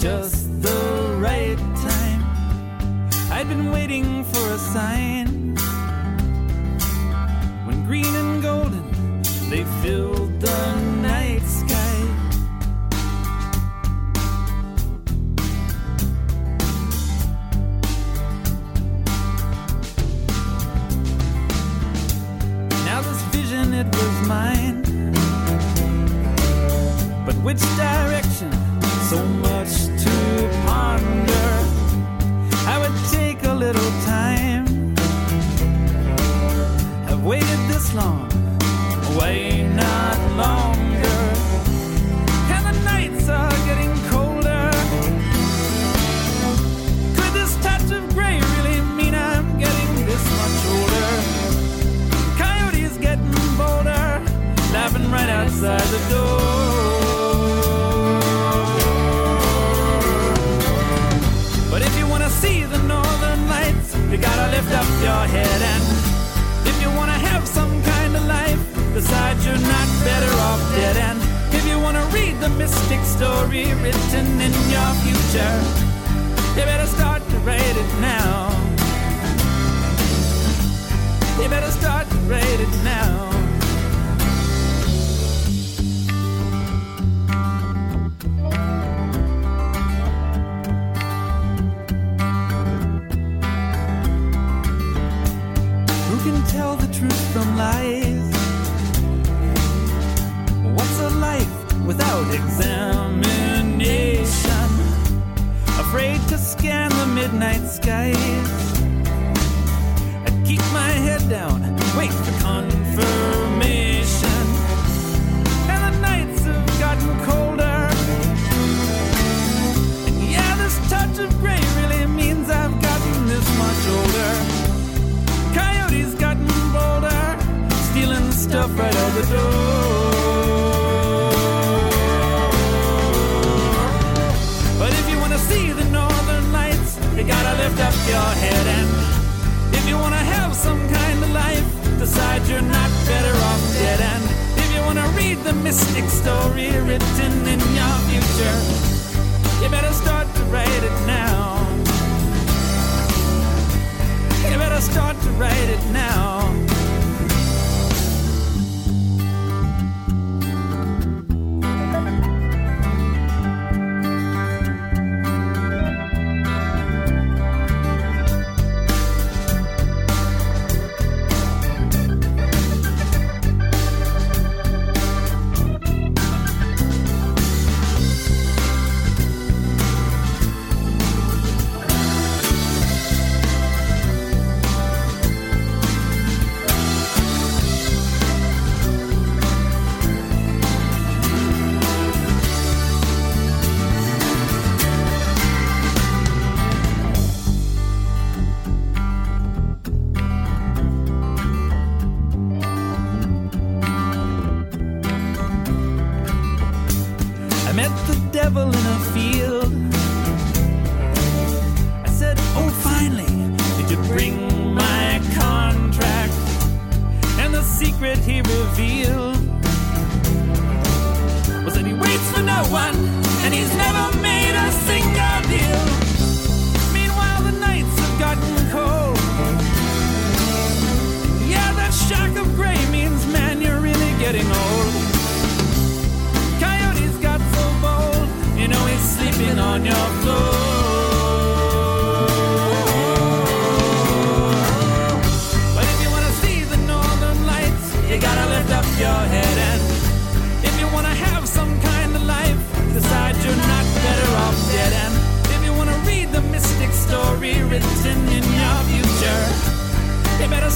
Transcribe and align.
Just 0.00 0.62
the 0.62 1.16
right 1.18 1.58
time. 1.76 2.24
I'd 3.30 3.46
been 3.48 3.70
waiting 3.70 4.24
for 4.24 4.48
a 4.54 4.58
sign. 4.58 5.09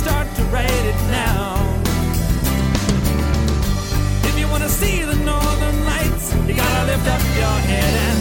Start 0.05 0.29
to 0.37 0.45
write 0.53 0.85
it 0.93 1.01
now. 1.09 1.56
If 4.29 4.35
you 4.39 4.47
wanna 4.53 4.69
see 4.69 4.97
the 5.03 5.17
northern 5.33 5.79
lights, 5.93 6.27
you 6.47 6.53
gotta 6.53 6.85
lift 6.91 7.06
up 7.15 7.25
your 7.43 7.56
head. 7.71 7.93
And 8.09 8.19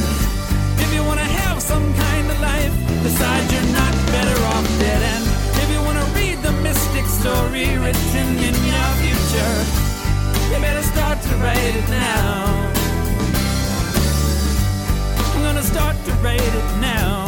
if 0.84 0.90
you 0.96 1.04
wanna 1.04 1.30
have 1.42 1.62
some 1.62 1.88
kind 2.06 2.26
of 2.32 2.38
life, 2.40 2.74
decide 3.08 3.44
you're 3.52 3.72
not 3.82 3.94
better 4.16 4.38
off 4.54 4.68
dead. 4.80 5.02
And 5.14 5.24
if 5.62 5.68
you 5.74 5.82
wanna 5.88 6.06
read 6.20 6.38
the 6.48 6.54
mystic 6.68 7.06
story 7.20 7.68
written 7.84 8.28
in 8.48 8.56
your 8.72 8.90
future, 9.04 9.56
you 10.52 10.58
better 10.68 10.86
start 10.94 11.18
to 11.28 11.34
write 11.44 11.76
it 11.82 11.90
now. 11.90 12.72
I'm 15.34 15.42
gonna 15.48 15.68
start 15.74 15.96
to 16.08 16.12
write 16.24 16.54
it 16.62 16.70
now. 16.80 17.23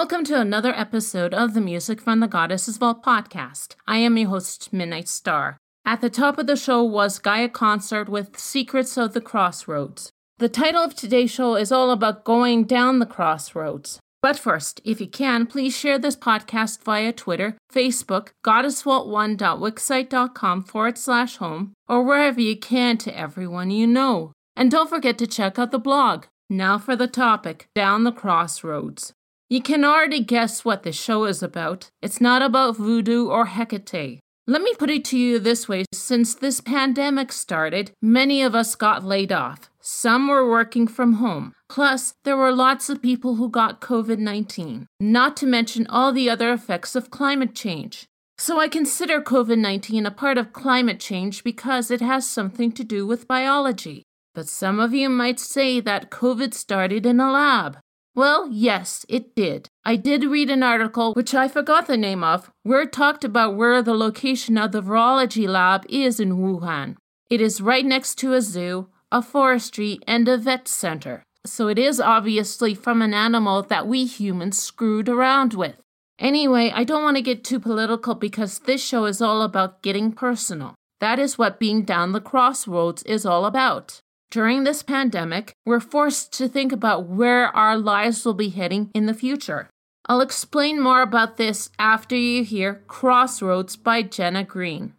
Welcome 0.00 0.24
to 0.26 0.40
another 0.40 0.72
episode 0.76 1.34
of 1.34 1.54
the 1.54 1.60
Music 1.60 2.00
from 2.00 2.20
the 2.20 2.28
Goddesses 2.28 2.76
Vault 2.76 3.02
podcast. 3.02 3.74
I 3.84 3.96
am 3.96 4.16
your 4.16 4.28
host, 4.28 4.72
Midnight 4.72 5.08
Star. 5.08 5.56
At 5.84 6.00
the 6.00 6.08
top 6.08 6.38
of 6.38 6.46
the 6.46 6.54
show 6.54 6.84
was 6.84 7.18
Gaia 7.18 7.48
Consort 7.48 8.08
with 8.08 8.38
Secrets 8.38 8.96
of 8.96 9.12
the 9.12 9.20
Crossroads. 9.20 10.12
The 10.38 10.48
title 10.48 10.84
of 10.84 10.94
today's 10.94 11.32
show 11.32 11.56
is 11.56 11.72
all 11.72 11.90
about 11.90 12.22
going 12.22 12.62
down 12.62 13.00
the 13.00 13.06
crossroads. 13.06 13.98
But 14.22 14.38
first, 14.38 14.80
if 14.84 15.00
you 15.00 15.08
can, 15.08 15.46
please 15.46 15.76
share 15.76 15.98
this 15.98 16.14
podcast 16.14 16.84
via 16.84 17.12
Twitter, 17.12 17.56
Facebook, 17.74 18.28
goddessvault1.wixsite.com 18.46 20.62
forward 20.62 20.96
slash 20.96 21.38
home, 21.38 21.72
or 21.88 22.04
wherever 22.04 22.40
you 22.40 22.56
can 22.56 22.98
to 22.98 23.18
everyone 23.18 23.72
you 23.72 23.88
know. 23.88 24.30
And 24.54 24.70
don't 24.70 24.88
forget 24.88 25.18
to 25.18 25.26
check 25.26 25.58
out 25.58 25.72
the 25.72 25.80
blog. 25.80 26.26
Now 26.48 26.78
for 26.78 26.94
the 26.94 27.08
topic 27.08 27.66
Down 27.74 28.04
the 28.04 28.12
Crossroads. 28.12 29.12
You 29.50 29.62
can 29.62 29.82
already 29.82 30.20
guess 30.20 30.62
what 30.62 30.82
this 30.82 30.94
show 30.94 31.24
is 31.24 31.42
about. 31.42 31.90
It's 32.02 32.20
not 32.20 32.42
about 32.42 32.76
voodoo 32.76 33.28
or 33.28 33.46
Hekate. 33.46 34.18
Let 34.46 34.60
me 34.60 34.74
put 34.74 34.90
it 34.90 35.06
to 35.06 35.18
you 35.18 35.38
this 35.38 35.66
way 35.66 35.86
since 35.92 36.34
this 36.34 36.60
pandemic 36.60 37.32
started, 37.32 37.92
many 38.02 38.42
of 38.42 38.54
us 38.54 38.74
got 38.74 39.04
laid 39.04 39.32
off. 39.32 39.70
Some 39.80 40.28
were 40.28 40.46
working 40.46 40.86
from 40.86 41.14
home. 41.14 41.54
Plus, 41.70 42.12
there 42.24 42.36
were 42.36 42.52
lots 42.52 42.90
of 42.90 43.00
people 43.00 43.36
who 43.36 43.48
got 43.48 43.80
COVID 43.80 44.18
19, 44.18 44.86
not 45.00 45.34
to 45.38 45.46
mention 45.46 45.86
all 45.86 46.12
the 46.12 46.28
other 46.28 46.52
effects 46.52 46.94
of 46.94 47.10
climate 47.10 47.54
change. 47.54 48.04
So 48.36 48.60
I 48.60 48.68
consider 48.68 49.22
COVID 49.22 49.58
19 49.58 50.04
a 50.04 50.10
part 50.10 50.36
of 50.36 50.52
climate 50.52 51.00
change 51.00 51.42
because 51.42 51.90
it 51.90 52.02
has 52.02 52.28
something 52.28 52.70
to 52.72 52.84
do 52.84 53.06
with 53.06 53.26
biology. 53.26 54.02
But 54.34 54.46
some 54.46 54.78
of 54.78 54.92
you 54.92 55.08
might 55.08 55.40
say 55.40 55.80
that 55.80 56.10
COVID 56.10 56.52
started 56.52 57.06
in 57.06 57.18
a 57.18 57.32
lab. 57.32 57.78
Well, 58.18 58.48
yes, 58.50 59.06
it 59.08 59.36
did. 59.36 59.68
I 59.84 59.94
did 59.94 60.24
read 60.24 60.50
an 60.50 60.64
article, 60.64 61.14
which 61.14 61.34
I 61.34 61.46
forgot 61.46 61.86
the 61.86 61.96
name 61.96 62.24
of, 62.24 62.50
where 62.64 62.80
it 62.80 62.90
talked 62.90 63.22
about 63.22 63.54
where 63.54 63.80
the 63.80 63.94
location 63.94 64.58
of 64.58 64.72
the 64.72 64.82
virology 64.82 65.46
lab 65.46 65.86
is 65.88 66.18
in 66.18 66.38
Wuhan. 66.38 66.96
It 67.30 67.40
is 67.40 67.60
right 67.60 67.86
next 67.86 68.16
to 68.16 68.32
a 68.32 68.42
zoo, 68.42 68.88
a 69.12 69.22
forestry, 69.22 70.00
and 70.08 70.26
a 70.26 70.36
vet 70.36 70.66
center. 70.66 71.22
So 71.46 71.68
it 71.68 71.78
is 71.78 72.00
obviously 72.00 72.74
from 72.74 73.02
an 73.02 73.14
animal 73.14 73.62
that 73.62 73.86
we 73.86 74.04
humans 74.04 74.58
screwed 74.58 75.08
around 75.08 75.54
with. 75.54 75.76
Anyway, 76.18 76.72
I 76.74 76.82
don't 76.82 77.04
want 77.04 77.18
to 77.18 77.22
get 77.22 77.44
too 77.44 77.60
political 77.60 78.16
because 78.16 78.58
this 78.58 78.84
show 78.84 79.04
is 79.04 79.22
all 79.22 79.42
about 79.42 79.80
getting 79.80 80.10
personal. 80.10 80.74
That 80.98 81.20
is 81.20 81.38
what 81.38 81.60
being 81.60 81.84
down 81.84 82.10
the 82.10 82.20
crossroads 82.20 83.04
is 83.04 83.24
all 83.24 83.44
about. 83.44 84.00
During 84.30 84.64
this 84.64 84.82
pandemic, 84.82 85.54
we're 85.64 85.80
forced 85.80 86.34
to 86.34 86.48
think 86.48 86.70
about 86.70 87.08
where 87.08 87.46
our 87.56 87.78
lives 87.78 88.26
will 88.26 88.34
be 88.34 88.50
heading 88.50 88.90
in 88.92 89.06
the 89.06 89.14
future. 89.14 89.70
I'll 90.04 90.20
explain 90.20 90.82
more 90.82 91.00
about 91.00 91.38
this 91.38 91.70
after 91.78 92.14
you 92.14 92.44
hear 92.44 92.82
Crossroads 92.88 93.76
by 93.76 94.02
Jenna 94.02 94.44
Greene. 94.44 94.92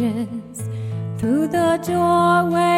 Through 0.00 1.46
the 1.48 1.78
doorway 1.86 2.69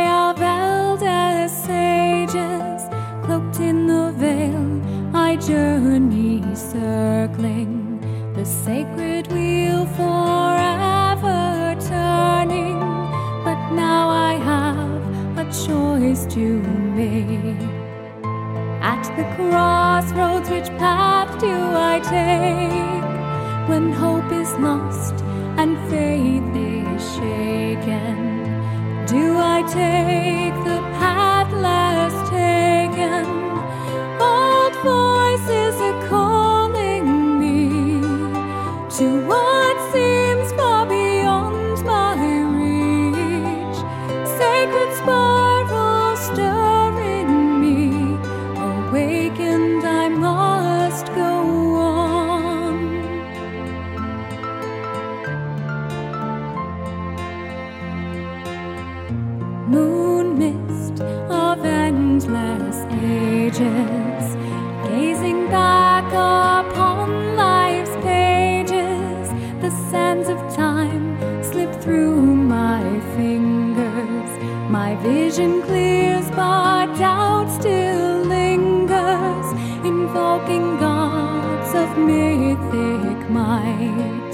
My 74.73 74.95
vision 74.95 75.61
clears, 75.61 76.31
but 76.31 76.87
doubt 76.97 77.51
still 77.51 78.23
lingers, 78.25 79.47
invoking 79.85 80.79
gods 80.79 81.75
of 81.75 81.99
mythic 81.99 83.29
might 83.29 84.33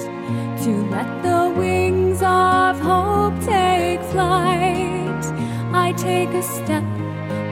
to 0.62 0.71
let 0.92 1.11
the 1.25 1.52
wings 1.59 2.23
of 2.23 2.78
hope 2.78 3.35
take 3.40 4.00
flight. 4.12 5.25
I 5.73 5.92
take 5.97 6.28
a 6.28 6.42
step, 6.45 6.85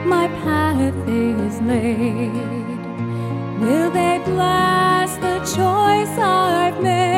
my 0.05 0.29
path 0.45 0.95
is 1.09 1.59
laid. 1.63 2.79
Will 3.59 3.91
they 3.91 4.21
bless 4.23 5.17
the 5.17 5.39
choice 5.39 6.17
I've 6.17 6.81
made? 6.81 7.16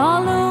Follow 0.00 0.49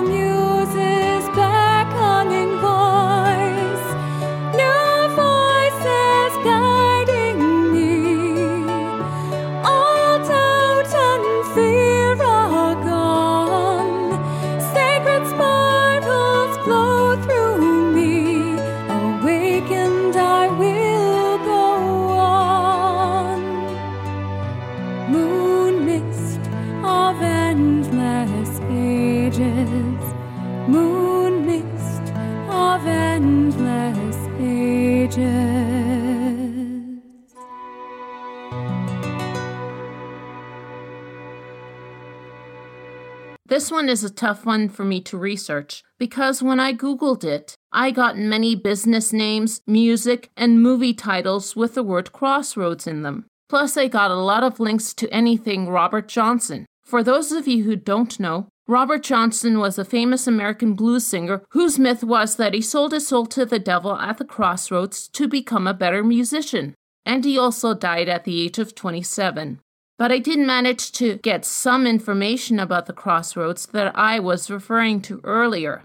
This 43.69 43.75
one 43.75 43.89
is 43.89 44.03
a 44.03 44.09
tough 44.09 44.47
one 44.47 44.67
for 44.67 44.83
me 44.83 44.99
to 45.01 45.15
research 45.15 45.83
because 45.99 46.41
when 46.41 46.59
I 46.59 46.73
Googled 46.73 47.23
it, 47.23 47.53
I 47.71 47.91
got 47.91 48.17
many 48.17 48.55
business 48.55 49.13
names, 49.13 49.61
music, 49.67 50.31
and 50.35 50.63
movie 50.63 50.95
titles 50.95 51.55
with 51.55 51.75
the 51.75 51.83
word 51.83 52.11
crossroads 52.11 52.87
in 52.87 53.03
them. 53.03 53.27
Plus, 53.47 53.77
I 53.77 53.87
got 53.87 54.09
a 54.09 54.15
lot 54.15 54.43
of 54.43 54.59
links 54.59 54.91
to 54.95 55.13
anything 55.13 55.69
Robert 55.69 56.07
Johnson. 56.07 56.65
For 56.83 57.03
those 57.03 57.31
of 57.31 57.47
you 57.47 57.63
who 57.63 57.75
don't 57.75 58.19
know, 58.19 58.47
Robert 58.67 59.03
Johnson 59.03 59.59
was 59.59 59.77
a 59.77 59.85
famous 59.85 60.25
American 60.25 60.73
blues 60.73 61.05
singer 61.05 61.43
whose 61.51 61.77
myth 61.77 62.03
was 62.03 62.37
that 62.37 62.55
he 62.55 62.63
sold 62.63 62.91
his 62.91 63.07
soul 63.07 63.27
to 63.27 63.45
the 63.45 63.59
devil 63.59 63.95
at 63.97 64.17
the 64.17 64.25
crossroads 64.25 65.07
to 65.09 65.27
become 65.27 65.67
a 65.67 65.75
better 65.75 66.03
musician. 66.03 66.73
And 67.05 67.23
he 67.23 67.37
also 67.37 67.75
died 67.75 68.09
at 68.09 68.23
the 68.23 68.41
age 68.41 68.57
of 68.57 68.73
27 68.73 69.59
but 69.99 70.13
I 70.13 70.17
did 70.17 70.39
manage 70.39 70.93
to 70.93 71.17
get 71.17 71.43
some 71.43 71.85
information 71.85 72.57
about 72.57 72.85
the 72.85 72.93
crossroads 72.93 73.65
that 73.73 73.91
I 73.95 74.17
was 74.19 74.49
referring 74.49 75.01
to 75.01 75.19
earlier. 75.25 75.83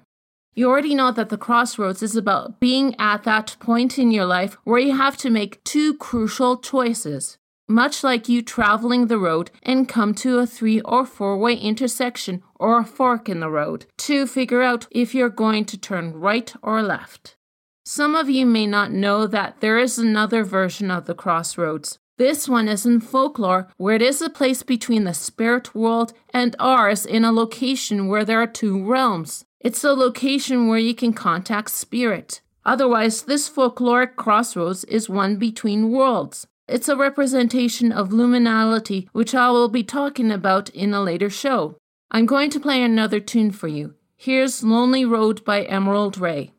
You 0.55 0.71
already 0.71 0.95
know 0.95 1.11
that 1.11 1.31
the 1.31 1.37
crossroads 1.37 2.01
is 2.01 2.15
about 2.15 2.61
being 2.61 2.95
at 2.97 3.25
that 3.25 3.57
point 3.59 3.99
in 3.99 4.13
your 4.13 4.25
life 4.25 4.57
where 4.63 4.79
you 4.79 4.97
have 4.97 5.17
to 5.19 5.31
make 5.31 5.65
two 5.65 5.95
crucial 5.95 6.57
choices. 6.57 7.39
Much 7.69 8.05
like 8.05 8.29
you 8.29 8.41
traveling 8.41 9.09
the 9.09 9.19
road 9.19 9.51
and 9.65 9.89
come 9.89 10.15
to 10.15 10.39
a 10.39 10.47
three 10.47 10.81
or 10.83 11.05
four 11.05 11.37
way 11.37 11.55
intersection 11.55 12.41
or 12.55 12.79
a 12.79 12.85
fork 12.85 13.29
in 13.29 13.41
the 13.41 13.51
road 13.51 13.87
to 13.97 14.29
figure 14.29 14.63
out 14.63 14.87
if 14.93 15.13
you're 15.13 15.29
going 15.29 15.65
to 15.65 15.77
turn 15.77 16.13
right 16.13 16.53
or 16.63 16.83
left. 16.83 17.35
Some 17.85 18.15
of 18.15 18.31
you 18.31 18.47
may 18.47 18.67
not 18.67 18.93
know 18.93 19.27
that 19.27 19.61
there 19.61 19.79
is 19.79 19.99
another 19.99 20.45
version 20.45 20.89
of 20.91 21.07
the 21.07 21.15
crossroads. 21.15 21.99
This 22.17 22.49
one 22.49 22.69
is 22.69 22.87
in 22.87 23.01
folklore, 23.01 23.69
where 23.77 23.97
it 23.97 24.03
is 24.03 24.23
a 24.23 24.31
place 24.31 24.63
between 24.63 25.03
the 25.03 25.15
spirit 25.15 25.75
world 25.75 26.13
and 26.33 26.55
ours 26.61 27.05
in 27.05 27.25
a 27.25 27.33
location 27.33 28.07
where 28.07 28.25
there 28.25 28.41
are 28.41 28.47
two 28.47 28.85
realms. 28.85 29.45
It's 29.59 29.83
a 29.83 29.95
location 29.95 30.69
where 30.69 30.79
you 30.79 30.95
can 30.95 31.13
contact 31.13 31.71
spirit. 31.71 32.41
Otherwise, 32.65 33.23
this 33.23 33.51
folkloric 33.51 34.15
crossroads 34.15 34.85
is 34.85 35.09
one 35.09 35.37
between 35.37 35.91
worlds. 35.91 36.47
It's 36.69 36.89
a 36.89 36.97
representation 36.97 37.91
of 37.91 38.11
liminality, 38.11 39.09
which 39.13 39.35
I 39.35 39.51
will 39.51 39.69
be 39.69 39.83
talking 39.83 40.31
about 40.31 40.71
in 40.71 40.95
a 40.95 41.03
later 41.03 41.29
show. 41.29 41.77
I'm 42.13 42.27
going 42.27 42.51
to 42.51 42.61
play 42.61 42.83
another 42.83 43.19
tune 43.19 43.51
for 43.51 43.67
you. 43.67 43.95
Here's 44.17 44.63
Lonely 44.63 45.05
Road 45.05 45.45
by 45.45 45.63
Emerald 45.63 46.17
Rae. 46.17 46.53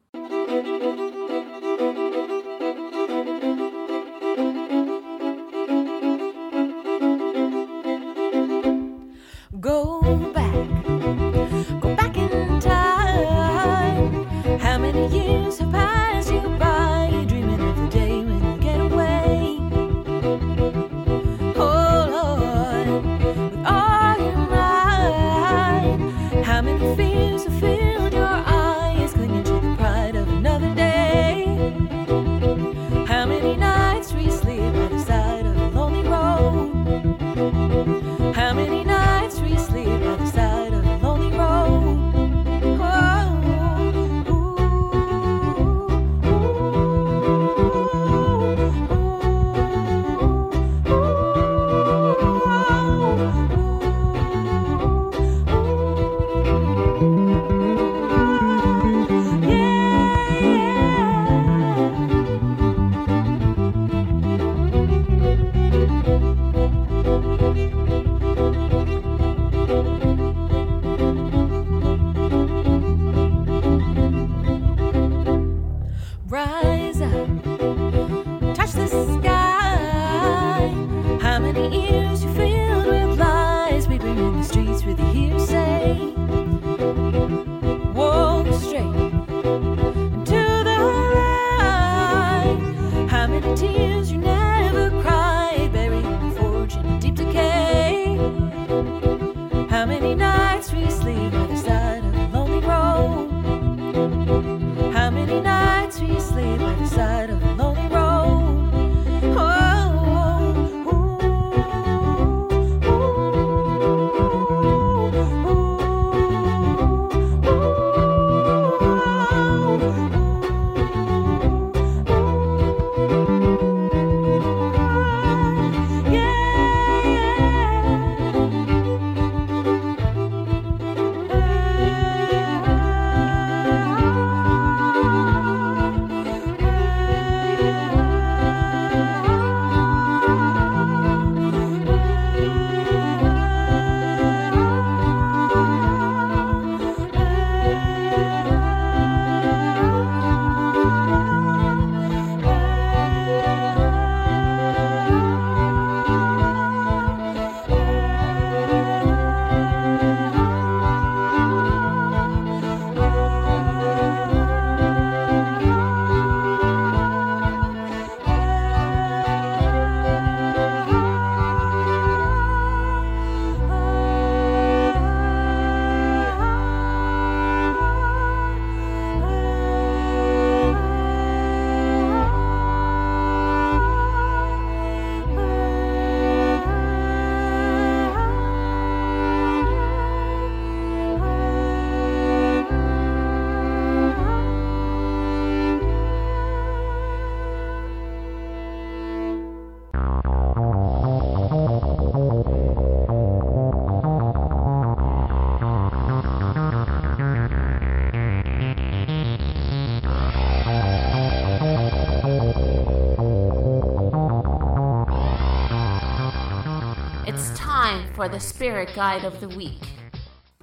For 218.15 218.29
the 218.29 218.39
spirit 218.39 218.89
guide 218.95 219.25
of 219.25 219.41
the 219.41 219.49
week. 219.49 219.81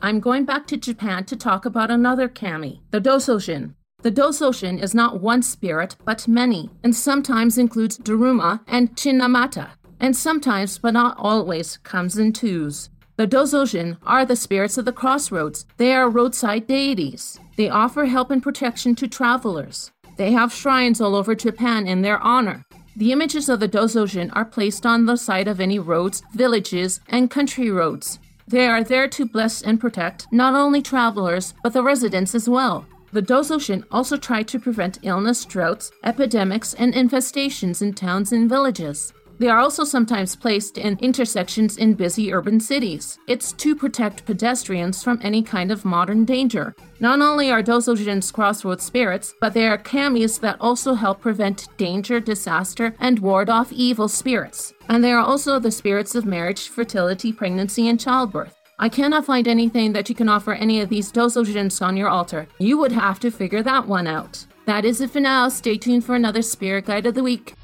I'm 0.01 0.21
going 0.21 0.47
back 0.47 0.67
to 0.69 0.77
Japan 0.79 1.25
to 1.27 1.37
talk 1.37 1.67
about 1.67 1.91
another 1.91 2.27
kami, 2.27 2.83
the 2.91 3.01
Dosojin. 3.01 3.75
The 4.03 4.11
Dosojin 4.11 4.83
is 4.83 4.95
not 4.95 5.21
one 5.21 5.43
spirit, 5.43 5.97
but 6.05 6.27
many, 6.27 6.71
and 6.83 6.97
sometimes 6.97 7.59
includes 7.59 7.99
Daruma 7.99 8.61
and 8.67 8.97
Chinamata, 8.97 9.71
and 10.01 10.17
sometimes, 10.17 10.79
but 10.79 10.95
not 10.95 11.15
always, 11.19 11.77
comes 11.77 12.17
in 12.19 12.33
twos. 12.33 12.89
The 13.17 13.29
Dosojin 13.29 13.99
are 14.03 14.25
the 14.25 14.35
spirits 14.35 14.79
of 14.79 14.87
the 14.87 14.93
crossroads. 14.93 15.67
They 15.77 15.93
are 15.93 16.09
roadside 16.09 16.67
deities. 16.67 17.39
They 17.57 17.69
offer 17.69 18.07
help 18.07 18.31
and 18.31 18.43
protection 18.43 18.95
to 18.97 19.07
travelers. 19.07 19.93
They 20.17 20.33
have 20.33 20.53
shrines 20.53 21.01
all 21.01 21.15
over 21.15 21.35
Japan 21.35 21.87
in 21.87 22.01
their 22.01 22.19
honor. 22.19 22.65
The 22.95 23.11
images 23.11 23.49
of 23.49 23.59
the 23.59 23.69
Dosojin 23.69 24.31
are 24.35 24.45
placed 24.45 24.85
on 24.85 25.07
the 25.07 25.17
side 25.17 25.49
of 25.49 25.61
any 25.61 25.79
roads, 25.79 26.23
villages, 26.35 27.01
and 27.09 27.31
country 27.31 27.71
roads. 27.71 28.19
They 28.47 28.67
are 28.67 28.85
there 28.85 29.09
to 29.09 29.25
bless 29.25 29.63
and 29.63 29.81
protect 29.81 30.27
not 30.31 30.55
only 30.55 30.83
travelers, 30.83 31.55
but 31.63 31.73
the 31.73 31.83
residents 31.83 32.35
as 32.35 32.51
well. 32.51 32.85
The 33.11 33.23
Dosojin 33.23 33.85
also 33.91 34.19
try 34.19 34.43
to 34.43 34.61
prevent 34.61 34.99
illness, 35.03 35.47
droughts, 35.47 35.91
epidemics, 36.05 36.75
and 36.75 36.93
infestations 36.93 37.81
in 37.81 37.95
towns 37.95 38.31
and 38.31 38.49
villages. 38.49 39.15
They 39.43 39.49
are 39.49 39.59
also 39.59 39.83
sometimes 39.83 40.37
placed 40.37 40.79
in 40.79 40.97
intersections 41.01 41.77
in 41.77 41.95
busy 41.95 42.33
urban 42.33 42.61
cities. 42.61 43.19
It's 43.27 43.53
to 43.55 43.75
protect 43.75 44.25
pedestrians 44.25 45.03
from 45.03 45.19
any 45.21 45.43
kind 45.43 45.73
of 45.73 45.85
modern 45.85 46.25
danger. 46.25 46.77
Not 47.01 47.21
only 47.21 47.51
are 47.51 47.61
Dosojin's 47.61 48.31
crossroads 48.31 48.85
spirits, 48.85 49.35
but 49.41 49.53
they 49.53 49.67
are 49.67 49.77
kamis 49.77 50.39
that 50.43 50.59
also 50.61 50.95
help 50.95 51.21
prevent 51.21 51.67
danger, 51.77 52.21
disaster, 52.21 52.95
and 53.01 53.19
ward 53.19 53.51
off 53.51 53.73
evil 53.73 54.07
spirits. 54.07 54.75
And 54.89 55.03
they 55.03 55.11
are 55.11 55.25
also 55.25 55.59
the 55.59 55.73
spirits 55.73 56.15
of 56.15 56.25
marriage, 56.25 56.69
fertility, 56.69 57.33
pregnancy, 57.33 57.89
and 57.89 57.99
childbirth. 57.99 58.55
I 58.79 58.89
cannot 58.89 59.27
find 59.27 59.49
anything 59.49 59.93
that 59.93 60.09
you 60.09 60.15
can 60.15 60.29
offer 60.29 60.53
any 60.53 60.81
of 60.81 60.89
these 60.89 61.11
Dosojins 61.11 61.85
on 61.85 61.97
your 61.97 62.09
altar. 62.09 62.47
You 62.61 62.79
would 62.79 62.93
have 62.93 63.19
to 63.19 63.33
figure 63.33 63.65
that 63.65 63.89
one 63.89 64.07
out. 64.07 64.47
That 64.67 64.85
is 64.85 65.01
it 65.01 65.11
for 65.11 65.19
now. 65.19 65.49
Stay 65.49 65.79
tuned 65.79 66.05
for 66.05 66.15
another 66.15 66.43
Spirit 66.43 66.85
Guide 66.85 67.07
of 67.07 67.15
the 67.15 67.25
Week. 67.25 67.55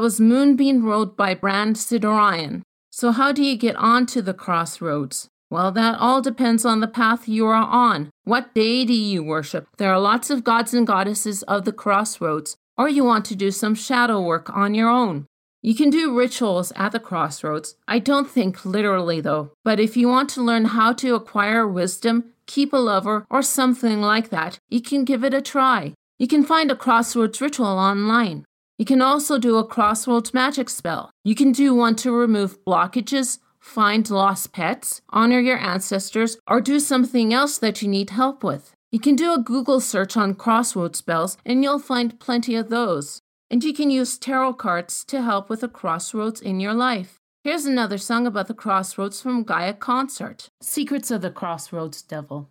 That 0.00 0.04
was 0.04 0.18
Moonbeam 0.18 0.82
Road 0.82 1.14
by 1.14 1.34
Bran 1.34 1.74
Cerddorion. 1.74 2.62
So, 2.90 3.12
how 3.12 3.32
do 3.32 3.42
you 3.44 3.54
get 3.54 3.76
onto 3.76 4.22
the 4.22 4.32
crossroads? 4.32 5.28
Well, 5.50 5.70
that 5.72 5.98
all 5.98 6.22
depends 6.22 6.64
on 6.64 6.80
the 6.80 6.88
path 6.88 7.28
you 7.28 7.46
are 7.46 7.52
on. 7.52 8.08
What 8.24 8.54
deity 8.54 8.94
you 8.94 9.22
worship? 9.22 9.66
There 9.76 9.92
are 9.92 10.00
lots 10.00 10.30
of 10.30 10.42
gods 10.42 10.72
and 10.72 10.86
goddesses 10.86 11.42
of 11.42 11.66
the 11.66 11.72
crossroads, 11.74 12.56
or 12.78 12.88
you 12.88 13.04
want 13.04 13.26
to 13.26 13.36
do 13.36 13.50
some 13.50 13.74
shadow 13.74 14.22
work 14.22 14.48
on 14.48 14.72
your 14.72 14.88
own. 14.88 15.26
You 15.60 15.74
can 15.74 15.90
do 15.90 16.16
rituals 16.16 16.72
at 16.76 16.92
the 16.92 16.98
crossroads. 16.98 17.76
I 17.86 17.98
don't 17.98 18.30
think 18.30 18.64
literally 18.64 19.20
though, 19.20 19.52
but 19.66 19.78
if 19.78 19.98
you 19.98 20.08
want 20.08 20.30
to 20.30 20.42
learn 20.42 20.64
how 20.64 20.94
to 20.94 21.14
acquire 21.14 21.68
wisdom, 21.68 22.32
keep 22.46 22.72
a 22.72 22.78
lover, 22.78 23.26
or 23.28 23.42
something 23.42 24.00
like 24.00 24.30
that, 24.30 24.60
you 24.70 24.80
can 24.80 25.04
give 25.04 25.24
it 25.24 25.34
a 25.34 25.42
try. 25.42 25.92
You 26.18 26.26
can 26.26 26.42
find 26.42 26.70
a 26.70 26.76
crossroads 26.76 27.42
ritual 27.42 27.78
online. 27.78 28.46
You 28.80 28.86
can 28.86 29.02
also 29.02 29.38
do 29.38 29.58
a 29.58 29.66
crossroads 29.66 30.32
magic 30.32 30.70
spell. 30.70 31.10
You 31.22 31.34
can 31.34 31.52
do 31.52 31.74
one 31.74 31.96
to 31.96 32.10
remove 32.10 32.64
blockages, 32.64 33.38
find 33.58 34.08
lost 34.08 34.54
pets, 34.54 35.02
honor 35.10 35.38
your 35.38 35.58
ancestors, 35.58 36.38
or 36.48 36.62
do 36.62 36.80
something 36.80 37.34
else 37.34 37.58
that 37.58 37.82
you 37.82 37.88
need 37.88 38.08
help 38.08 38.42
with. 38.42 38.72
You 38.90 38.98
can 38.98 39.16
do 39.16 39.34
a 39.34 39.38
Google 39.38 39.80
search 39.80 40.16
on 40.16 40.34
crossroads 40.34 40.98
spells 40.98 41.36
and 41.44 41.62
you'll 41.62 41.78
find 41.78 42.18
plenty 42.18 42.54
of 42.54 42.70
those. 42.70 43.20
And 43.50 43.62
you 43.62 43.74
can 43.74 43.90
use 43.90 44.16
tarot 44.16 44.54
cards 44.54 45.04
to 45.08 45.20
help 45.20 45.50
with 45.50 45.60
the 45.60 45.68
crossroads 45.68 46.40
in 46.40 46.58
your 46.58 46.72
life. 46.72 47.18
Here's 47.44 47.66
another 47.66 47.98
song 47.98 48.26
about 48.26 48.48
the 48.48 48.54
crossroads 48.54 49.20
from 49.20 49.44
Gaia 49.44 49.74
Consort 49.74 50.48
Secrets 50.62 51.10
of 51.10 51.20
the 51.20 51.30
Crossroads 51.30 52.00
Devil. 52.00 52.48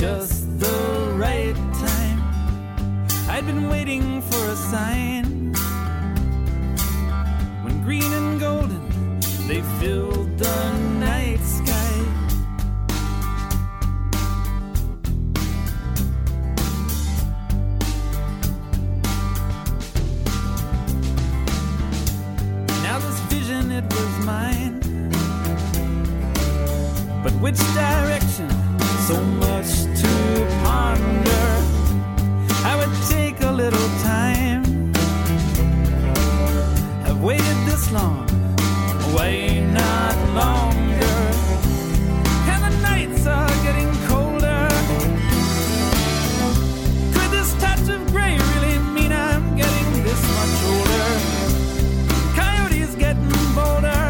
Just 0.00 0.58
the 0.58 1.12
right 1.14 1.54
time. 1.74 2.22
I'd 3.28 3.44
been 3.44 3.68
waiting 3.68 4.22
for 4.22 4.46
a 4.46 4.56
sign. 4.56 5.52
When 7.62 7.82
green 7.84 8.10
and 8.10 8.40
golden 8.40 9.20
they 9.46 9.60
filled 9.78 10.38
the 10.38 10.72
night 11.00 11.40
sky. 11.40 11.92
Now 22.84 22.98
this 23.00 23.20
vision 23.28 23.70
it 23.70 23.84
was 23.84 24.24
mine. 24.24 24.80
But 27.22 27.34
which 27.42 27.58
direction? 27.74 28.59
So 29.10 29.20
much 29.22 29.72
to 30.02 30.12
ponder. 30.62 31.46
I 32.64 32.76
would 32.78 32.94
take 33.08 33.40
a 33.42 33.50
little 33.50 33.88
time. 34.04 34.62
I've 37.04 37.20
waited 37.20 37.58
this 37.66 37.90
long, 37.90 38.28
why 39.12 39.58
not 39.78 40.16
longer? 40.40 41.18
And 42.52 42.60
the 42.66 42.74
nights 42.82 43.26
are 43.26 43.54
getting 43.66 43.90
colder. 44.06 44.68
Could 47.14 47.30
this 47.32 47.52
touch 47.54 47.88
of 47.88 48.00
gray 48.12 48.38
really 48.52 48.78
mean 48.94 49.10
I'm 49.10 49.56
getting 49.56 50.04
this 50.04 50.22
much 50.36 50.56
older? 50.70 51.08
Coyotes 52.38 52.94
getting 52.94 53.28
bolder, 53.56 54.06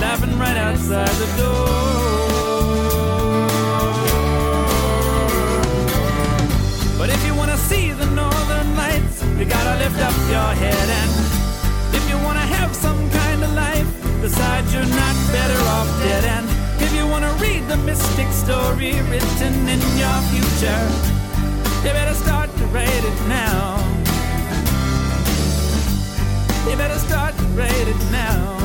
laughing 0.00 0.38
right 0.38 0.56
outside 0.56 1.14
the 1.24 1.28
door. 1.36 1.69
Besides 14.30 14.72
you're 14.72 14.94
not 15.02 15.16
better 15.32 15.60
off 15.74 15.88
dead. 16.02 16.24
And 16.24 16.46
if 16.80 16.94
you 16.94 17.06
wanna 17.06 17.32
read 17.44 17.66
the 17.68 17.76
mystic 17.78 18.28
story 18.32 18.92
written 19.10 19.54
in 19.74 19.80
your 20.02 20.18
future, 20.30 20.82
you 21.84 21.90
better 21.92 22.14
start 22.14 22.48
to 22.58 22.64
write 22.66 23.04
it 23.10 23.18
now. 23.28 23.78
You 26.68 26.76
better 26.76 27.00
start 27.08 27.36
to 27.38 27.44
write 27.58 27.88
it 27.94 28.02
now. 28.12 28.59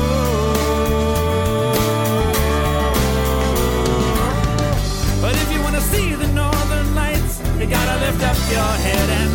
But 5.21 5.35
if 5.35 5.51
you 5.51 5.59
wanna 5.65 5.81
see 5.81 6.15
the 6.15 6.29
northern 6.29 6.95
lights, 6.95 7.41
you 7.59 7.65
gotta 7.65 7.95
lift 8.05 8.23
up 8.23 8.37
your 8.55 8.73
head 8.87 9.07
and 9.19 9.33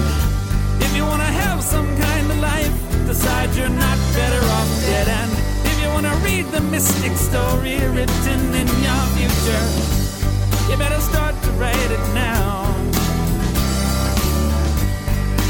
if 0.81 0.97
you 0.97 1.05
wanna 1.05 1.33
have 1.45 1.63
some 1.63 1.89
kind 2.07 2.31
of 2.31 2.39
life, 2.39 2.75
decide 3.07 3.55
you're 3.55 3.77
not 3.87 3.99
better 4.17 4.43
off 4.57 4.71
dead. 4.89 5.09
And 5.21 5.31
if 5.71 5.77
you 5.83 5.89
wanna 5.91 6.15
read 6.25 6.47
the 6.57 6.63
mystic 6.75 7.15
story 7.29 7.77
written 7.95 8.41
in 8.61 8.69
your 8.87 9.03
future, 9.17 9.65
you 10.71 10.77
better 10.79 11.03
start 11.11 11.35
to 11.43 11.51
write 11.61 11.91
it 11.99 12.05
now. 12.15 12.65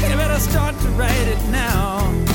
You 0.09 0.17
better 0.17 0.41
start 0.49 0.75
to 0.81 0.89
write 0.99 1.27
it 1.35 1.41
now. 1.49 2.30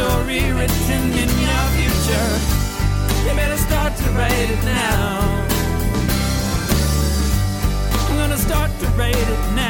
story 0.00 0.40
written 0.52 1.02
in 1.22 1.30
your 1.46 1.64
future. 1.76 2.30
You 3.24 3.32
better 3.36 3.58
start 3.58 3.94
to 3.96 4.08
write 4.16 4.50
it 4.56 4.64
now. 4.64 5.46
I'm 8.08 8.16
gonna 8.16 8.38
start 8.38 8.70
to 8.80 8.86
write 8.96 9.28
it 9.36 9.44
now. 9.54 9.69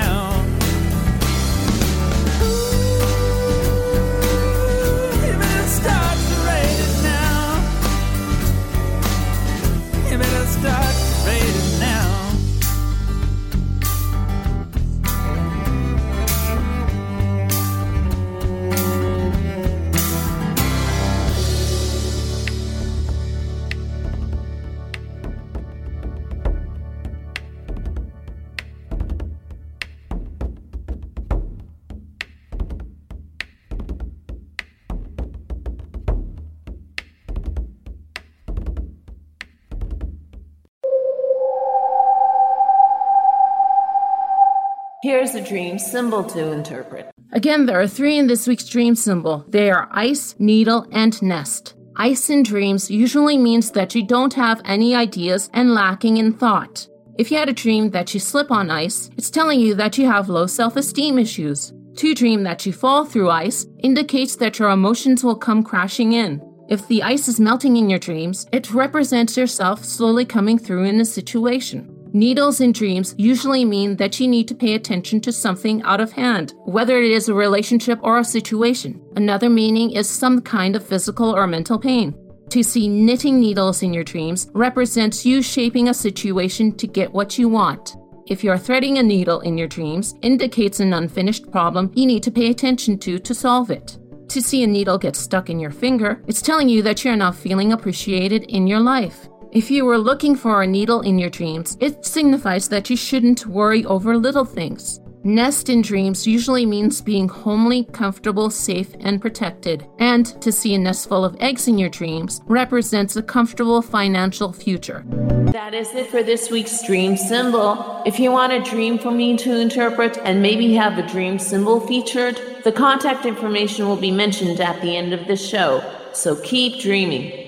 Here's 45.11 45.35
a 45.35 45.41
dream 45.41 45.77
symbol 45.81 46.23
to 46.23 46.53
interpret. 46.53 47.11
Again, 47.33 47.67
there 47.67 47.81
are 47.81 47.89
three 47.89 48.17
in 48.17 48.29
this 48.29 48.47
week's 48.47 48.69
dream 48.69 48.95
symbol. 48.95 49.45
They 49.49 49.69
are 49.69 49.89
ice, 49.91 50.37
needle, 50.39 50.87
and 50.93 51.21
nest. 51.21 51.75
Ice 51.97 52.31
in 52.31 52.45
dreams 52.45 52.93
usually 52.93 53.37
means 53.37 53.73
that 53.73 53.93
you 53.97 54.07
don't 54.07 54.35
have 54.35 54.63
any 54.65 54.95
ideas 54.95 55.51
and 55.53 55.75
lacking 55.75 56.19
in 56.19 56.33
thought. 56.33 56.87
If 57.19 57.33
you 57.33 57.39
had 57.39 57.49
a 57.49 57.53
dream 57.53 57.91
that 57.91 58.15
you 58.15 58.21
slip 58.21 58.53
on 58.53 58.71
ice, 58.71 59.11
it's 59.17 59.31
telling 59.31 59.59
you 59.59 59.75
that 59.75 59.99
you 59.99 60.07
have 60.07 60.29
low 60.29 60.47
self 60.47 60.77
esteem 60.77 61.19
issues. 61.19 61.73
To 61.97 62.15
dream 62.15 62.45
that 62.45 62.65
you 62.65 62.73
fall 62.73 63.05
through 63.05 63.31
ice 63.31 63.67
indicates 63.81 64.37
that 64.37 64.61
your 64.61 64.71
emotions 64.71 65.25
will 65.25 65.35
come 65.35 65.65
crashing 65.65 66.13
in. 66.13 66.41
If 66.69 66.87
the 66.87 67.03
ice 67.03 67.27
is 67.27 67.41
melting 67.41 67.77
in 67.77 67.91
your 67.91 67.99
dreams, 67.99 68.47
it 68.53 68.73
represents 68.73 69.37
yourself 69.37 69.85
slowly 69.85 70.25
coming 70.25 70.57
through 70.57 70.85
in 70.85 71.01
a 71.01 71.05
situation. 71.05 71.90
Needles 72.13 72.61
in 72.61 72.73
dreams 72.73 73.15
usually 73.19 73.65
mean 73.65 73.97
that 73.97 74.19
you 74.19 74.27
need 74.27 74.49
to 74.49 74.55
pay 74.55 74.75
attention 74.75 75.21
to 75.21 75.31
something 75.31 75.81
out 75.83 76.01
of 76.01 76.11
hand, 76.11 76.55
whether 76.65 76.99
it 76.99 77.13
is 77.13 77.29
a 77.29 77.35
relationship 77.35 78.01
or 78.03 78.19
a 78.19 78.25
situation. 78.25 79.01
Another 79.15 79.49
meaning 79.49 79.93
is 79.93 80.09
some 80.09 80.41
kind 80.41 80.75
of 80.75 80.85
physical 80.85 81.31
or 81.31 81.47
mental 81.47 81.79
pain. 81.79 82.17
To 82.49 82.65
see 82.65 82.89
knitting 82.89 83.39
needles 83.39 83.85
in 83.85 83.95
your 83.95 84.03
dreams 84.03 84.51
represents 84.55 85.25
you 85.25 85.41
shaping 85.41 85.89
a 85.89 85.95
situation 85.95 86.75
to 86.79 86.89
get 86.89 87.13
what 87.13 87.39
you 87.39 87.49
want. 87.49 87.95
If 88.27 88.43
you're 88.43 88.59
threading 88.59 88.99
a 88.99 89.05
needle 89.05 89.41
in 89.41 89.57
your 89.57 89.69
dreams, 89.69 90.17
indicates 90.23 90.81
an 90.81 90.93
unfinished 90.93 91.51
problem 91.53 91.93
you 91.95 92.07
need 92.07 92.25
to 92.25 92.33
pay 92.33 92.51
attention 92.51 92.99
to 92.99 93.21
to 93.21 93.35
solve 93.35 93.71
it. 93.71 93.99
To 94.31 94.43
see 94.43 94.65
a 94.65 94.67
needle 94.67 94.99
get 94.99 95.15
stuck 95.15 95.49
in 95.49 95.61
your 95.61 95.71
finger, 95.71 96.25
it's 96.27 96.43
telling 96.43 96.69
you 96.69 96.83
that 96.83 97.05
you're 97.05 97.15
not 97.15 97.37
feeling 97.37 97.73
appreciated 97.73 98.45
in 98.45 98.67
your 98.67 98.81
life. 98.81 99.29
If 99.53 99.69
you 99.69 99.85
were 99.85 99.99
looking 99.99 100.37
for 100.37 100.63
a 100.63 100.67
needle 100.67 101.01
in 101.01 101.19
your 101.19 101.29
dreams, 101.29 101.77
it 101.81 102.07
signifies 102.07 102.69
that 102.69 102.89
you 102.89 102.97
shouldn't 102.97 103.47
worry 103.47 103.85
over 103.85 104.17
little 104.17 104.45
things. 104.45 105.01
Nest 105.25 105.69
in 105.69 105.83
dreams 105.83 106.25
usually 106.25 106.65
means 106.65 107.03
being 107.03 107.29
homely, 107.29 107.83
comfortable, 107.83 108.49
safe, 108.49 108.95
and 109.01 109.21
protected. 109.21 109.85
And 109.99 110.25
to 110.41 110.53
see 110.53 110.73
a 110.75 110.79
nest 110.79 111.09
full 111.09 111.25
of 111.25 111.37
eggs 111.41 111.67
in 111.67 111.79
your 111.79 111.89
dreams 111.89 112.41
represents 112.47 113.17
a 113.17 113.25
comfortable 113.25 113.83
financial 113.83 114.53
future. 114.53 115.05
That 115.51 115.75
is 115.75 115.93
it 115.97 116.07
for 116.07 116.23
this 116.23 116.49
week's 116.49 116.87
dream 116.87 117.17
symbol. 117.17 118.05
If 118.07 118.21
you 118.21 118.31
want 118.31 118.53
a 118.53 118.63
dream 118.63 119.01
for 119.01 119.11
me 119.11 119.37
to 119.39 119.59
interpret 119.59 120.17
and 120.19 120.41
maybe 120.41 120.75
have 120.75 120.97
a 120.97 121.07
dream 121.09 121.41
symbol 121.41 121.81
featured, 121.81 122.41
the 122.63 122.73
contact 122.73 123.27
information 123.27 123.89
will 123.89 123.97
be 123.97 124.13
mentioned 124.13 124.61
at 124.61 124.81
the 124.81 124.97
end 124.97 125.13
of 125.13 125.27
the 125.27 125.37
show. 125.37 125.83
So 126.13 126.37
keep 126.37 126.81
dreaming. 126.81 127.40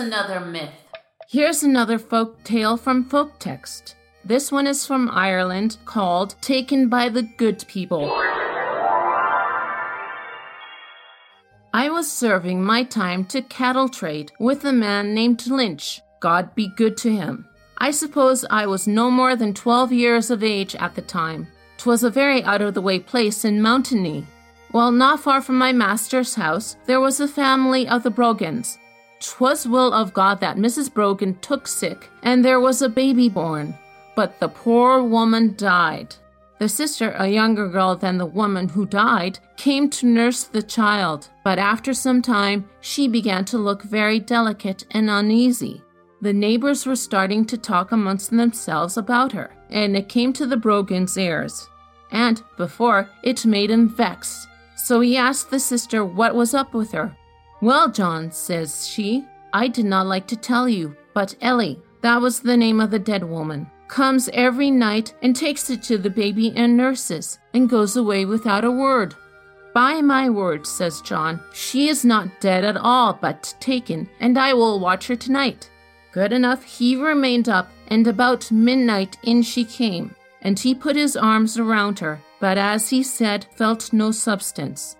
Another 0.00 0.40
myth. 0.40 0.72
Here's 1.28 1.62
another 1.62 1.98
folk 1.98 2.42
tale 2.42 2.76
from 2.76 3.04
folk 3.04 3.38
text. 3.38 3.94
This 4.24 4.50
one 4.50 4.66
is 4.66 4.86
from 4.86 5.10
Ireland 5.12 5.76
called 5.84 6.34
Taken 6.40 6.88
by 6.88 7.10
the 7.10 7.22
Good 7.22 7.64
People. 7.68 8.10
I 11.72 11.88
was 11.90 12.10
serving 12.10 12.64
my 12.64 12.82
time 12.82 13.24
to 13.26 13.42
cattle 13.42 13.88
trade 13.88 14.32
with 14.40 14.64
a 14.64 14.72
man 14.72 15.14
named 15.14 15.46
Lynch. 15.46 16.00
God 16.18 16.54
be 16.54 16.68
good 16.76 16.96
to 16.98 17.12
him. 17.12 17.46
I 17.78 17.92
suppose 17.92 18.44
I 18.50 18.66
was 18.66 18.88
no 18.88 19.10
more 19.10 19.36
than 19.36 19.54
twelve 19.54 19.92
years 19.92 20.30
of 20.30 20.42
age 20.42 20.74
at 20.76 20.94
the 20.94 21.02
time. 21.02 21.46
'Twas 21.76 22.02
a 22.02 22.10
very 22.10 22.42
out 22.42 22.60
of 22.60 22.74
the 22.74 22.82
way 22.82 22.98
place 22.98 23.44
in 23.44 23.62
Mountainy. 23.62 24.26
Well, 24.72 24.92
not 24.92 25.20
far 25.20 25.40
from 25.40 25.58
my 25.58 25.72
master's 25.72 26.34
house, 26.34 26.76
there 26.86 27.00
was 27.00 27.20
a 27.20 27.28
family 27.28 27.88
of 27.88 28.02
the 28.02 28.10
Brogans. 28.10 28.78
'Twas 29.20 29.66
will 29.66 29.92
of 29.92 30.14
God 30.14 30.40
that 30.40 30.56
Mrs. 30.56 30.92
Brogan 30.92 31.38
took 31.40 31.68
sick, 31.68 32.08
and 32.22 32.44
there 32.44 32.60
was 32.60 32.80
a 32.82 32.88
baby 32.88 33.28
born. 33.28 33.74
But 34.16 34.40
the 34.40 34.48
poor 34.48 35.02
woman 35.02 35.54
died. 35.56 36.16
The 36.58 36.68
sister, 36.68 37.14
a 37.16 37.28
younger 37.28 37.68
girl 37.68 37.96
than 37.96 38.18
the 38.18 38.26
woman 38.26 38.68
who 38.68 38.84
died, 38.84 39.38
came 39.56 39.88
to 39.90 40.06
nurse 40.06 40.44
the 40.44 40.62
child, 40.62 41.28
but 41.44 41.58
after 41.58 41.94
some 41.94 42.20
time 42.20 42.68
she 42.80 43.08
began 43.08 43.44
to 43.46 43.58
look 43.58 43.82
very 43.82 44.18
delicate 44.18 44.84
and 44.90 45.08
uneasy. 45.08 45.82
The 46.22 46.34
neighbors 46.34 46.84
were 46.84 46.96
starting 46.96 47.46
to 47.46 47.56
talk 47.56 47.92
amongst 47.92 48.30
themselves 48.30 48.98
about 48.98 49.32
her, 49.32 49.50
and 49.70 49.96
it 49.96 50.10
came 50.10 50.34
to 50.34 50.46
the 50.46 50.58
Brogan's 50.58 51.16
ears. 51.16 51.66
And, 52.12 52.42
before, 52.58 53.08
it 53.22 53.46
made 53.46 53.70
him 53.70 53.88
vexed. 53.88 54.46
So 54.76 55.00
he 55.00 55.16
asked 55.16 55.50
the 55.50 55.60
sister 55.60 56.04
what 56.04 56.34
was 56.34 56.52
up 56.52 56.74
with 56.74 56.92
her. 56.92 57.16
Well, 57.60 57.90
John, 57.90 58.32
says 58.32 58.88
she, 58.88 59.26
I 59.52 59.68
did 59.68 59.84
not 59.84 60.06
like 60.06 60.26
to 60.28 60.36
tell 60.36 60.68
you, 60.68 60.96
but 61.12 61.34
Ellie, 61.42 61.78
that 62.00 62.20
was 62.20 62.40
the 62.40 62.56
name 62.56 62.80
of 62.80 62.90
the 62.90 62.98
dead 62.98 63.22
woman, 63.22 63.70
comes 63.86 64.30
every 64.32 64.70
night 64.70 65.14
and 65.20 65.36
takes 65.36 65.68
it 65.68 65.82
to 65.82 65.98
the 65.98 66.08
baby 66.08 66.52
and 66.56 66.76
nurses, 66.76 67.38
and 67.52 67.68
goes 67.68 67.96
away 67.96 68.24
without 68.24 68.64
a 68.64 68.70
word. 68.70 69.14
By 69.74 70.00
my 70.00 70.30
word, 70.30 70.66
says 70.66 71.02
John, 71.02 71.40
she 71.52 71.88
is 71.88 72.04
not 72.04 72.40
dead 72.40 72.64
at 72.64 72.78
all, 72.78 73.12
but 73.12 73.54
taken, 73.60 74.08
and 74.20 74.38
I 74.38 74.54
will 74.54 74.80
watch 74.80 75.06
her 75.08 75.16
tonight. 75.16 75.70
Good 76.12 76.32
enough, 76.32 76.64
he 76.64 76.96
remained 76.96 77.48
up, 77.48 77.70
and 77.88 78.06
about 78.06 78.50
midnight 78.50 79.18
in 79.22 79.42
she 79.42 79.64
came, 79.64 80.14
and 80.40 80.58
he 80.58 80.74
put 80.74 80.96
his 80.96 81.16
arms 81.16 81.58
around 81.58 81.98
her, 81.98 82.20
but 82.40 82.56
as 82.56 82.88
he 82.88 83.02
said, 83.02 83.46
felt 83.54 83.92
no 83.92 84.10
substance. 84.10 84.96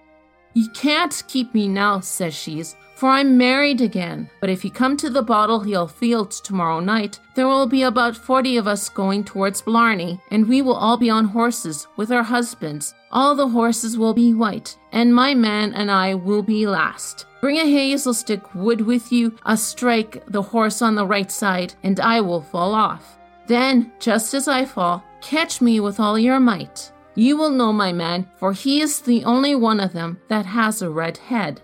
He 0.54 0.68
can't 0.68 1.22
keep 1.28 1.54
me 1.54 1.68
now, 1.68 2.00
says 2.00 2.34
she's, 2.34 2.76
for 2.96 3.08
I'm 3.08 3.38
married 3.38 3.80
again. 3.80 4.28
But 4.40 4.50
if 4.50 4.64
you 4.64 4.70
come 4.70 4.96
to 4.98 5.08
the 5.08 5.22
bottle 5.22 5.60
hill 5.60 5.86
fields 5.86 6.40
tomorrow 6.40 6.80
night, 6.80 7.18
there 7.34 7.46
will 7.46 7.66
be 7.66 7.84
about 7.84 8.16
forty 8.16 8.56
of 8.56 8.66
us 8.66 8.88
going 8.88 9.24
towards 9.24 9.62
Blarney, 9.62 10.20
and 10.30 10.48
we 10.48 10.60
will 10.60 10.74
all 10.74 10.96
be 10.96 11.08
on 11.08 11.24
horses 11.24 11.86
with 11.96 12.12
our 12.12 12.22
husbands. 12.22 12.94
All 13.10 13.34
the 13.34 13.48
horses 13.48 13.96
will 13.96 14.12
be 14.12 14.34
white, 14.34 14.76
and 14.92 15.14
my 15.14 15.34
man 15.34 15.72
and 15.72 15.90
I 15.90 16.14
will 16.14 16.42
be 16.42 16.66
last. 16.66 17.26
Bring 17.40 17.56
a 17.56 17.64
hazel 17.64 18.12
stick 18.12 18.54
wood 18.54 18.82
with 18.82 19.10
you, 19.10 19.34
a 19.46 19.56
strike 19.56 20.22
the 20.26 20.42
horse 20.42 20.82
on 20.82 20.94
the 20.94 21.06
right 21.06 21.30
side, 21.30 21.72
and 21.82 21.98
I 22.00 22.20
will 22.20 22.42
fall 22.42 22.74
off. 22.74 23.18
Then, 23.46 23.92
just 23.98 24.34
as 24.34 24.46
I 24.46 24.66
fall, 24.66 25.02
catch 25.22 25.60
me 25.60 25.80
with 25.80 25.98
all 25.98 26.18
your 26.18 26.38
might. 26.38 26.92
You 27.20 27.36
will 27.36 27.50
know 27.50 27.70
my 27.70 27.92
man, 27.92 28.30
for 28.38 28.54
he 28.54 28.80
is 28.80 29.00
the 29.00 29.24
only 29.24 29.54
one 29.54 29.78
of 29.78 29.92
them 29.92 30.18
that 30.28 30.46
has 30.46 30.80
a 30.80 30.88
red 30.88 31.18
head. 31.18 31.60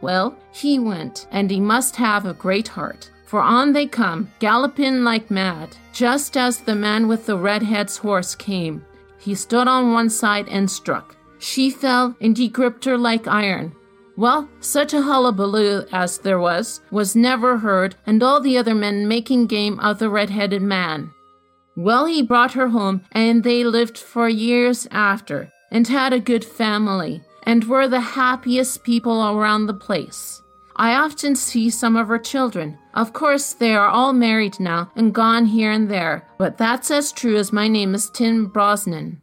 Well, 0.00 0.36
he 0.50 0.80
went, 0.80 1.28
and 1.30 1.48
he 1.48 1.60
must 1.60 1.94
have 1.94 2.26
a 2.26 2.34
great 2.34 2.66
heart, 2.66 3.08
for 3.24 3.40
on 3.40 3.72
they 3.72 3.86
come, 3.86 4.32
galloping 4.40 5.04
like 5.04 5.30
mad. 5.30 5.76
Just 5.92 6.36
as 6.36 6.58
the 6.58 6.74
man 6.74 7.06
with 7.06 7.26
the 7.26 7.38
red 7.38 7.62
head's 7.62 7.98
horse 7.98 8.34
came, 8.34 8.84
he 9.16 9.36
stood 9.36 9.68
on 9.68 9.92
one 9.92 10.10
side 10.10 10.48
and 10.48 10.68
struck. 10.68 11.14
She 11.38 11.70
fell, 11.70 12.16
and 12.20 12.36
he 12.36 12.48
gripped 12.48 12.84
her 12.84 12.98
like 12.98 13.28
iron. 13.28 13.72
Well, 14.16 14.48
such 14.58 14.92
a 14.92 15.02
hullabaloo 15.02 15.84
as 15.92 16.18
there 16.18 16.40
was, 16.40 16.80
was 16.90 17.14
never 17.14 17.58
heard, 17.58 17.94
and 18.06 18.24
all 18.24 18.40
the 18.40 18.58
other 18.58 18.74
men 18.74 19.06
making 19.06 19.46
game 19.46 19.78
of 19.78 20.00
the 20.00 20.10
red 20.10 20.30
headed 20.30 20.62
man. 20.62 21.12
Well, 21.76 22.06
he 22.06 22.22
brought 22.22 22.52
her 22.54 22.68
home, 22.68 23.02
and 23.12 23.42
they 23.42 23.64
lived 23.64 23.96
for 23.96 24.28
years 24.28 24.86
after, 24.90 25.52
and 25.70 25.86
had 25.86 26.12
a 26.12 26.20
good 26.20 26.44
family, 26.44 27.22
and 27.44 27.64
were 27.64 27.88
the 27.88 28.00
happiest 28.00 28.84
people 28.84 29.22
around 29.26 29.66
the 29.66 29.74
place. 29.74 30.42
I 30.76 30.94
often 30.94 31.36
see 31.36 31.68
some 31.70 31.96
of 31.96 32.08
her 32.08 32.18
children. 32.18 32.78
Of 32.94 33.12
course, 33.12 33.52
they 33.52 33.74
are 33.74 33.88
all 33.88 34.12
married 34.12 34.58
now 34.58 34.90
and 34.96 35.14
gone 35.14 35.46
here 35.46 35.70
and 35.70 35.90
there, 35.90 36.26
but 36.38 36.58
that's 36.58 36.90
as 36.90 37.12
true 37.12 37.36
as 37.36 37.52
my 37.52 37.68
name 37.68 37.94
is 37.94 38.10
Tim 38.10 38.46
Brosnan. 38.46 39.20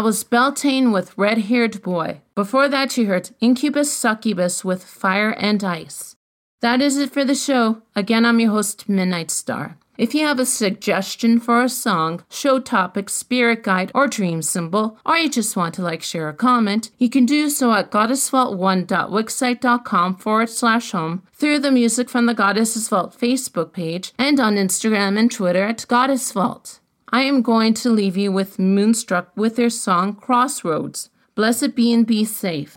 I 0.00 0.02
was 0.02 0.24
Beltaine 0.24 0.94
with 0.94 1.12
Red 1.18 1.36
Haired 1.36 1.82
Boy. 1.82 2.22
Before 2.34 2.70
that, 2.70 2.96
you 2.96 3.04
heard 3.04 3.32
Inkubus 3.42 3.90
Sukkubus 3.90 4.64
with 4.64 4.82
Fire 4.82 5.32
and 5.32 5.62
Ice. 5.62 6.16
That 6.62 6.80
is 6.80 6.96
it 6.96 7.12
for 7.12 7.22
the 7.22 7.34
show. 7.34 7.82
Again, 7.94 8.24
I'm 8.24 8.40
your 8.40 8.52
host, 8.52 8.88
Midnight 8.88 9.30
Star. 9.30 9.76
If 9.98 10.14
you 10.14 10.26
have 10.26 10.38
a 10.38 10.46
suggestion 10.46 11.38
for 11.38 11.62
a 11.62 11.68
song, 11.68 12.24
show 12.30 12.60
topic, 12.60 13.10
spirit 13.10 13.62
guide, 13.62 13.92
or 13.94 14.06
dream 14.06 14.40
symbol, 14.40 14.98
or 15.04 15.18
you 15.18 15.28
just 15.28 15.54
want 15.54 15.74
to 15.74 15.82
like, 15.82 16.02
share, 16.02 16.30
or 16.30 16.32
comment, 16.32 16.90
you 16.96 17.10
can 17.10 17.26
do 17.26 17.50
so 17.50 17.74
at 17.74 17.90
goddessvault1.wixsite.com 17.90 20.16
forward 20.16 20.48
slash 20.48 20.92
home, 20.92 21.24
through 21.34 21.58
the 21.58 21.70
Music 21.70 22.08
from 22.08 22.24
the 22.24 22.32
Goddesses 22.32 22.88
Vault 22.88 23.14
Facebook 23.20 23.74
page, 23.74 24.14
and 24.18 24.40
on 24.40 24.56
Instagram 24.56 25.18
and 25.18 25.30
Twitter 25.30 25.64
at 25.64 25.80
goddessvault. 25.80 26.79
I 27.12 27.22
am 27.22 27.42
going 27.42 27.74
to 27.74 27.90
leave 27.90 28.16
you 28.16 28.30
with 28.30 28.60
Moonstruck 28.60 29.36
with 29.36 29.56
their 29.56 29.70
song 29.70 30.14
Crossroads. 30.14 31.10
Blessed 31.34 31.74
be 31.74 31.92
and 31.92 32.06
be 32.06 32.24
safe. 32.24 32.76